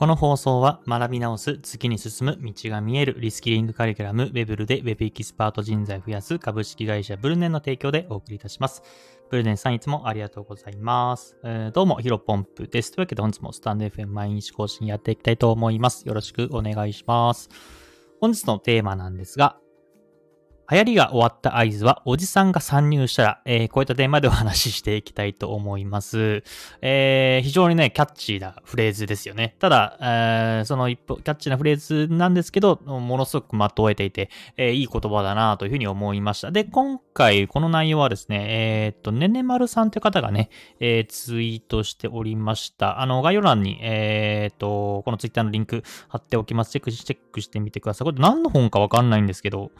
[0.00, 8.82] この放送は学び直す、月に進む、道が見える、リスキリングカリキュラム、ウェブルでウェブエキスパート人材増やす株式会社ブルネンの提供でお送りいたします。
[9.28, 11.36] ブルネンさんいつもありがとうございます。
[11.44, 12.92] えー、どうも、ヒロポンプです。
[12.92, 16.08] というわけで本日もスタンド FM 毎日更新やっていきたいと思います。
[16.08, 17.50] よろしくお願いします。
[18.22, 19.58] 本日のテーマなんですが、
[20.70, 26.44] 流行りが終わった合図は、おじさんが参入したら、えー、こういったテーマでお話ししていきたいと思います。
[26.80, 29.56] えー、非常にね、キャッチーなフレーズですよね。
[29.58, 36.52] ただ、えー、その一歩、キャッチーなフレーズなんですけど、ものすごくまとえていて、えー、いい言葉だなというふうに思いました。
[36.52, 38.46] で、今回、この内容はですね、
[38.84, 43.00] えー、っと、ねねまるさんという方がね、えー、ツイートしておりました。
[43.00, 46.70] あの、概要欄に、えー、っと、このツイッターのリンク貼っておきます。
[46.70, 48.06] チェックしてみてください。
[48.06, 49.72] これ何の本かわかんないんですけど、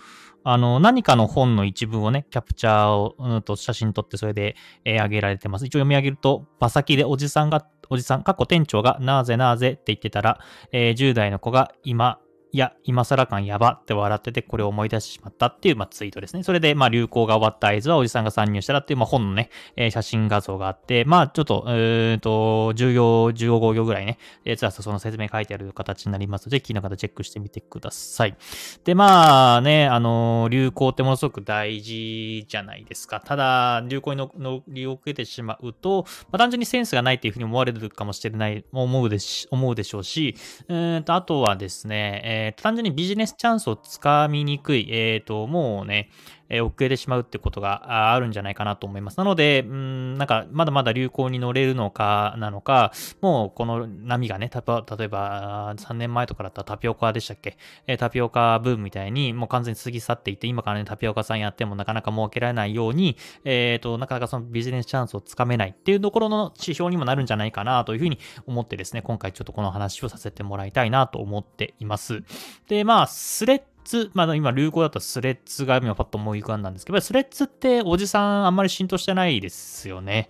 [0.43, 5.67] あの、何かの本の一文をね、キャプチャーを、うんと写真撮ってそれで、えー、上げられてます。
[5.67, 10.41] 一応読み上げると、馬先でおじさんが、おじさん、過去店長がなぜなぜって言ってたら、
[10.73, 12.19] えー、10代の子が今、
[12.53, 16.43] いや、今更感やばって笑ってて、これを思い出してしまったっていう、まあ、ツイートですね。
[16.43, 28.37] それで、まあ、流行が終わった合図はおじさんが参入したらっていう、まあ、本のね、えー、写真画像があって、まあ、ちょっと、えっ、ー、と、10行、15行ぐらいね、えー、つらその説明書いてある形になりますので、気の方チェックしてみてください。
[28.85, 33.21] で、まあね、あの、流行ってものすごく大事じゃないですか。
[33.21, 40.35] ただ、流行にのの利用を受けてしまうと、まあ、単純にセンスがないっていうふうに思われるかもしれない、思うでし、思うでしょうし、
[40.69, 46.11] えっ、と、あとはですね、えー、単純にビジネスチャンスをつかみにくい、えっ、ー、と、もうね、
[46.51, 49.19] え遅れてしまうってことがあるんじゃないかなと思います。
[49.19, 54.61] なので、うん、なんか、まだまだ流行に乗れるのか、なのか、もうこの波がね、た
[54.97, 57.57] 例えば、3年前とかだったらタピオカでしたっけ、
[57.87, 72.23] えタピオカブームみたいに、もう完全に過ぎ去っていて、今からね、タピオカさんやってもなかなか儲けられないように、えっ、ー、と、なかなかそのビジネスチャンスをつかめないっていうところの指標にもなるんじゃないかなというふうに思ってですね、今回ちょっとこの話をさせてもらいたいなと思っています。
[72.69, 80.29] で、まあ、スレッツ、まあ今流行だとスレッズが今パッと思い浮かんだんですけど、スレッズっておじさんあんまり浸透してないですよね。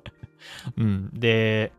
[0.76, 1.10] うん。
[1.12, 1.72] で、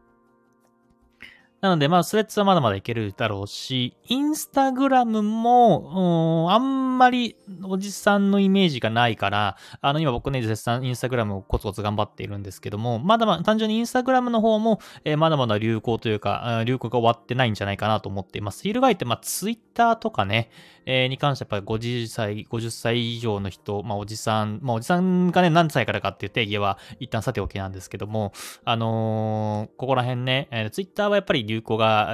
[1.61, 18.63] なので、まあ、スレッズはまだまだいけるだろうし、インスタグラムも、あんまりおじさんのイメージがないから、あの、今僕ね、絶賛インスタグラムをコツコツ頑張っているんですけども、まだまだ、単純にインスタグラムの方も、えー、まだまだ流行というか、流行が終わってないんじゃないかなと思っています。
[18.63, 20.49] ヒルガイって、まあ、ツイッターとかね、
[20.85, 28.33] えー、に関してやっぱり50歳、50歳以上の人、まあ、おじさん、まあ、おじさんがね、何歳からかっていう定義は一旦さておきなんですけども、
[28.65, 32.07] あのー、ここら辺ね、えー、ツイッターはやっぱり流行が、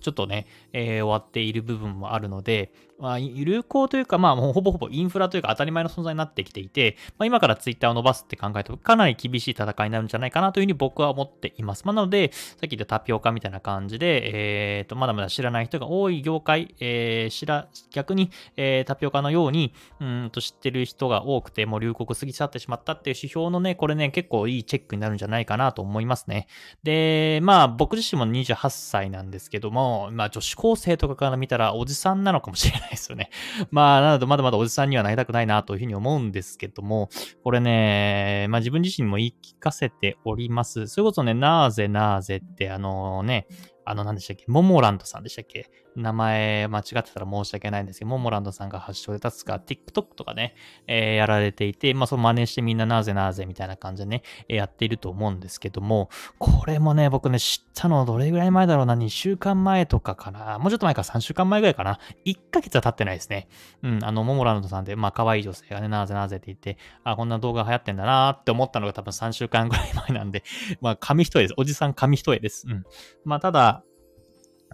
[0.00, 11.84] ちょっとね、えー、終わっている部分もあるので、まあ、流行というか、まあ、もうほぼほぼインフラというか当たり前の存在になってきていて、まあ、今からツイッターを伸ばすって考えると、かなり厳しい戦いになるんじゃないかなというふうに僕は思っています。
[11.84, 26.48] まあ、なので、さっき言ったタピオカみたいな感じで、えっ、ー、と、まだまだ知らない人が多い業界、えー、知ら、逆に、えー、タピオカのように、うんと知ってる人が多くて、もう流行過ぎ去ってしまったっていう指標のね、これね、結構いいチェックになるんじゃないかなと思いますね。
[26.82, 33.30] で、まあ、僕自身も28歳なんですけども、まあ、女子高生とかから見たらおじさんなのかもしれないですよね。
[33.70, 37.08] まあ、なのでまだまだおじさんにはなりたくないなというふうに思うんですけども、
[37.44, 40.86] これね、まあ自分自身も言い聞かせております。
[40.86, 43.46] それこそね、なぜなぜってあのね、
[43.88, 45.70] あの何でしたっけ、モモランドさんでしたっけ？
[45.96, 50.54] 名前間違ってたら申し訳ないんですけど、モモランドさんが発祥で立つか、TikTok とかね、
[50.86, 63.48] えー、やられていて、まあ、その真似してみんななぜなぜみたいな感じでね、えー、やっていると思うんですけども、これもね、僕ね、知ったのどれぐらい前だろうな、2週間前とかかな、もうちょっと前か？3週間前ぐらいかな、1ヶ月は経ってないですね。
[63.82, 70.44] うん、あの、モモランドさんで、まあ、可愛い女性がね、なぜなぜって言って、あ、こんな動画流行ってんだなって思ったのが多分3週間ぐらい前なんで、
[70.80, 71.54] まあ、紙一重です。
[71.56, 72.66] おじさん紙一重です。
[72.68, 72.84] うん。
[73.24, 73.77] まあ、ただ、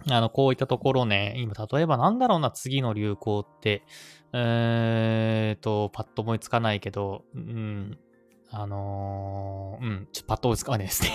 [0.09, 3.83] あの、こういったところね、今、例えばなんだろうな、次の流行って、
[4.33, 7.97] えーと、パッと思いつかないけど、うん、
[8.51, 11.09] あのー、うん、ちょっとパッと思いつかないですね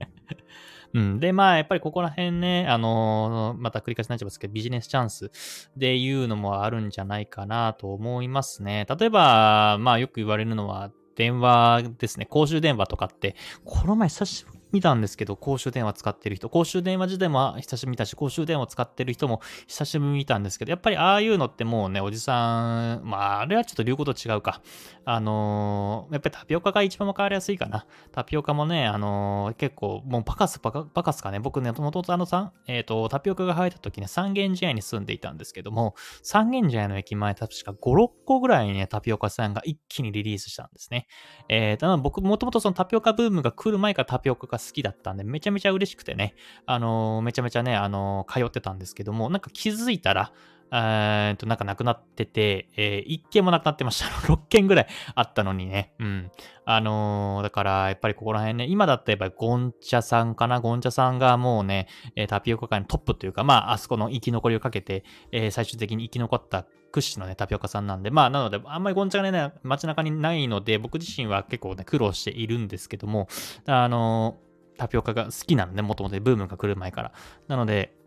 [0.94, 1.20] うん。
[1.20, 5.30] で、まあ、やっぱりここら辺ね、あのー、また繰り返しになっちゃいますけど、ビジネスチャンス
[5.76, 8.86] でいうのもあるんじゃないかなと思いますね。
[8.88, 12.26] 例えば、まあ、よく言われるのは、電話ですね。
[12.26, 13.34] 公衆電話とかって、
[13.64, 24.60] この前久しぶり見たんですけど、公衆電話使ってる人、公衆電話自体も久しぶり見たし、公衆電話使ってる人も久しぶり見たんですけど、やっぱりああいうのってもうね、おじさん、まあ、あれはちょっと流行と違うか。
[25.04, 27.86] あのー、やっぱりタピオカが一番わかりやすいかな。
[28.12, 41.06] タピオカもね、あのー、結構、もうパカス、パカパカスかね、僕ね、もともとあのさ、えっ、ー、と、タピオカが生えた時ね、三軒茶屋に住んでいたんですけども、三軒茶屋の駅前、確か5、6個ぐらいにね、タピオカさんが一気にリリースしたんですね。
[41.48, 46.34] えー、ただ僕、もともとそのタピオカブームが来る前からタピオカが好きだったんで、めちゃめちゃ嬉しくてね、
[46.66, 50.32] あのー、めちゃめちゃね、あのー、通ってたんですけども、なんか気づいたら、
[50.70, 54.06] えっと、なんかなくなってて、えー、1件もなくなってました。
[54.30, 55.94] 6件ぐらいあったのにね。
[55.98, 56.30] うん。
[56.64, 60.60] あのー、だから、やっぱりここら辺ね、今だったらやっぱりゴンチャさんかな？
[60.60, 73.28] ゴンチャさんがもうね、え、タピオカ界のトップというか、まあ、あそこの生き残りをかけて、え、最終的に生き残った屈指のね、タピオカさんなんで、まあ、なので、あんまりゴンチャがね、街中にないので、僕自身は結構ね、苦労しているんですけども、
[73.66, 74.36] あの
[74.78, 77.12] タピオカが好きなのね、もともとブームが来る前から。
[77.48, 77.97] なので、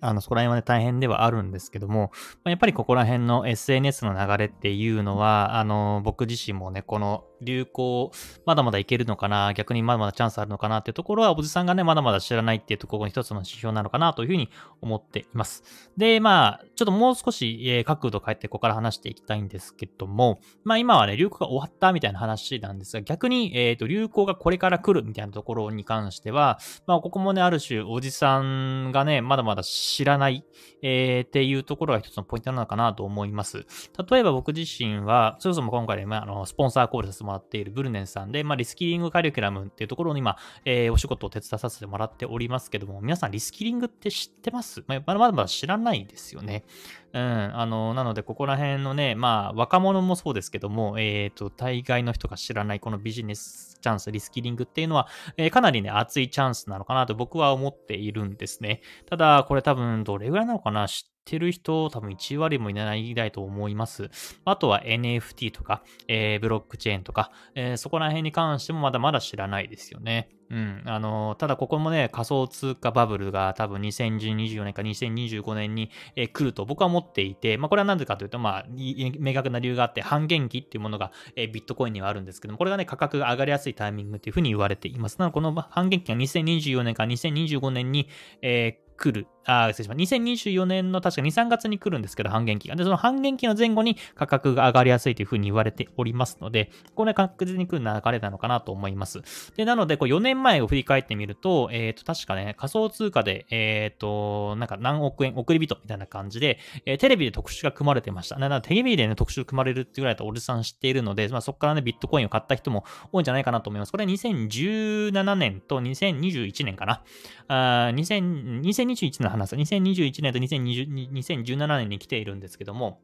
[0.00, 2.12] あの、そこら辺はね、大変ではあるんですけども、
[2.44, 8.10] やっぱりここら辺の SNS の流れっていうのは、あの、僕自身もね、この流行、
[8.46, 14.50] まだまだいけるのかな、逆にまだまだチャンスあるのかなっていうところは、おじさんがね、まだまだ知らないっていうところの一つの指標なのかなというふうに
[14.80, 15.62] 思っています。
[15.96, 30.44] で、まあ、ちょっともう少し、えー、角度変えてここから話していきたいんですけども、まあ今はね、流行が終わったみたいな話なんですが、逆に、えっ、ー、と、流行がこれから来るみたいなところに関しては、まあここもね、ある種、おじさんがね、まだまだ知らない、
[30.82, 33.66] えー、っていうところが一つのポイントなのかなと思います。
[34.10, 44.84] 例えば僕自身は、そもそも今回ね、まあ、あの、スポンサーコールさせてもらっているブルネンさんで、まあ、リスキリングカリキュラムっていうところに今、えー、お仕事を手伝させてもらっておりますけども、皆さんリスキリングって知ってます？
[44.86, 46.64] まあ、まだまだ知らないですよね。
[47.12, 58.80] うん、あの、なので、ここら辺のね、まあ、若者もそうですけども、えっ、ー、と、大概の人が知らないこのビジネスチャンス、リスキリングっていうのは、えー、かなりね、熱いチャンスなのかなと僕は思っているんですね。
[59.08, 64.10] ただ、これ多分、どれぐらいなのかな知ってる人、多分1割もいないぐらいと思います。
[64.44, 70.28] あとは NFT とか、えー、ブロックチェーンとか、え、そこら辺に関してもまだまだ知らないですよね。
[70.50, 70.82] うん。
[70.84, 85.18] あの、ただここもね、仮想通貨バブルが多分2024年か2025年に、え、来ると僕は思っていて、まあこれはなぜかというと、まあ、明確な理由があって、半減期っていうものが、え、ビットコインにはあるんですけども、これがね、価格が上がりやすいタイミングというふうに言われています。
[85.18, 88.08] なので、この半減期が2024年か2025年に、
[88.42, 89.28] えー、来る。
[89.44, 90.14] あ、失礼します。
[90.14, 92.76] 2024年の確か2、3月に来るんですけど、半減期が。
[92.76, 99.22] で、その半減期の前後に価格が上がりやすいというふうに言われておりますので、これは確実に来る流れなのかなと思います。
[99.56, 108.38] で、なので、こう4年前を振り返ってみると、えっ、ー、と、確かね、仮想通貨で、えっ、ー、と、なんか何億円、送り人みたいな感じで、えー、テレビで特集が組まれてました。
[108.38, 113.92] なので、テレビでね、特集組まれるってぐらいだとおじさん知っているので、まあ、そこからね、ビットコインを買った人も多いんじゃないかなと思います。
[113.92, 117.02] これ2017年と2021年かな。
[117.48, 123.00] あ2021年の話2021年と2020 2017年に来ているんですけども、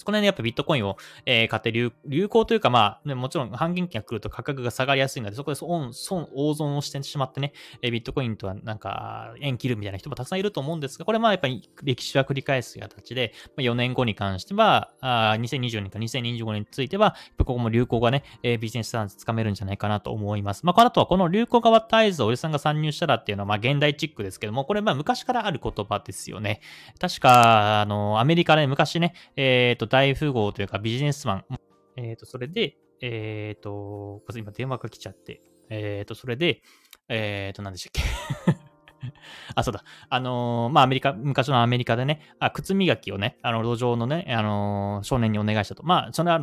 [0.00, 1.92] そこら辺でやっぱビットコインを、えー、買って流
[2.28, 7.52] 行というか、まあ、ね、もちろん半減期が来ると価格が下がりやすいので、そこで損、損、大損をしてしまってね、
[7.82, 20.64] え、ビットコインとはなんか、縁切るみたいな人もたくさんいると思うんですが、これまあやっぱり歴史は繰り返す形で、まあ、4年後に関しては、あ2020年か2025年については、ここも流行がね、え、ビジネスチャンスつかめるんじゃないかなと思います。
[20.64, 26.60] まあ、この後はこの流行が終わった合図をおじさんが参入したらっていうのは、まあ、現代チックですけども、これまあ昔からある言葉ですよね。
[26.98, 31.44] 確か、あの、アメリカで昔ね、えっ、ー、と、大富豪というかビジネスマン。
[31.96, 36.62] えっ、ー、と、それで、えっ、ー、と、今電話が来ちゃって、えっ、ー、と、それで、
[37.08, 38.02] えっ、と、何でしたっ
[38.46, 38.60] け
[39.54, 39.82] あ、そうだ。
[40.08, 45.82] あのー、まあ、アメリカ、昔のアメリカでね、あ靴磨きをね、あの、路上のね、あのー、少年にお願いしたと。
[45.82, 46.40] まあ、それは、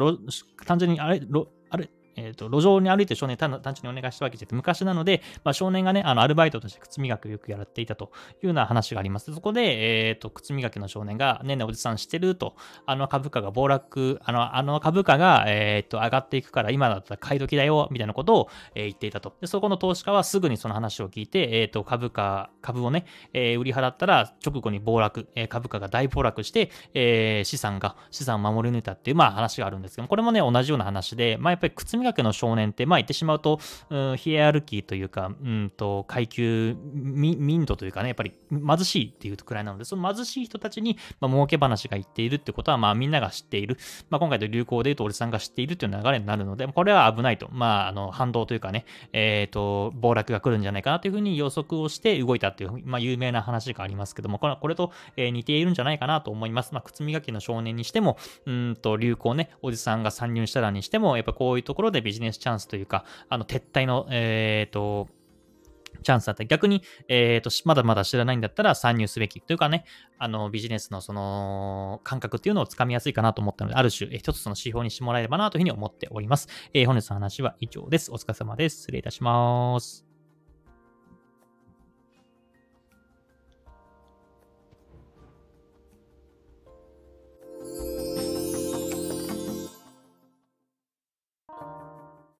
[0.65, 1.21] 単純に、あれ、
[1.69, 9.33] あれ、えっ、ー、と、路上に歩いて少年単単純にお願いしたわけじゃなくて、昔なので、まあ、少年がね、あの、アルバイトとして靴磨きをよくやっていたというような話があります。
[9.33, 12.35] そこで、えっ、ー、と、靴磨きの少年が、ねねおじさんしてる？
[12.35, 19.35] と、あの株価が暴落、あの、あの株価が、えっ、ー、と、上がっていくから、今だったら買い時だよ、みたいなことを、え言っていたと。
[19.41, 33.59] で、そこの投資家はすぐにその話を聞いて、えっ、と、株価、株をね、え売り払ったら、直後に暴落、え株価が大暴落して、え資産が、資産を守り抜いたっていう、まあ話があるんですけどもこれもね、同じような話で、まあやっぱり靴磨きの少年って、まあ言ってしまうと、
[33.89, 43.77] うん、ヒエアルキーというか、うんと、階級、民度というかね、やっぱり貧しいっていうくらいなので、その貧しい人たちに、まあ、儲け話が言っているってことは、まあみんなが知っている。
[44.09, 47.49] まあ今回の流行で言うと、俺さんが知っているっていう流れになるので、これは危ないと。
[47.51, 56.73] まあ、あの、反動というかね、えっ、ー、と、暴落が来るんじゃないかなというふうに予測をして動いたっていう、まあ有名な話がありますけども、これこれと、えー、似ているんじゃないかなと思います。
[56.73, 65.07] まあ靴磨きの少年にしても、うんと、流行ね、おじさんが参入したらにしても、やっぱこういうところででビジネスチャンスというか、あの、撤退の、えっ、ー、と、
[66.03, 69.85] チャンスだったり、逆に、えっ、ー、と、まだまだ知らないんだったら参入すべきというかね、
[70.17, 76.47] あの、ビジネスのその、感覚っていうのをつかみやすいかなと思ったので、ある種、えー、一つその指標にしてもらえればなというふうに思っております。
[76.73, 78.11] えー、本日の話は以上です。
[78.11, 78.77] お疲れ様です。
[78.77, 80.06] 失礼いたします。